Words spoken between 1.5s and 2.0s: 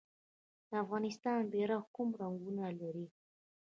بیرغ